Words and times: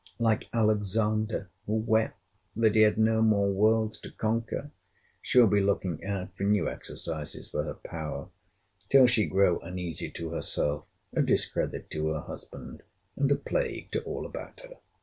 Like 0.17 0.49
Alexander, 0.51 1.51
who 1.67 1.73
wept, 1.75 2.17
that 2.55 2.73
he 2.73 2.81
had 2.81 2.97
no 2.97 3.21
more 3.21 3.51
worlds 3.51 3.99
to 3.99 4.09
conquer, 4.11 4.71
she 5.21 5.37
will 5.37 5.45
be 5.45 5.61
looking 5.61 6.03
out 6.03 6.35
for 6.35 6.41
new 6.43 6.67
exercises 6.67 7.47
for 7.49 7.61
her 7.65 7.75
power, 7.75 8.29
till 8.89 9.05
she 9.05 9.27
grow 9.27 9.59
uneasy 9.59 10.09
to 10.09 10.29
herself, 10.31 10.85
a 11.13 11.21
discredit 11.21 11.91
to 11.91 12.07
her 12.13 12.21
husband, 12.21 12.81
and 13.15 13.31
a 13.31 13.35
plague 13.35 13.91
to 13.91 14.01
all 14.01 14.25
about 14.25 14.61
her. 14.61 14.77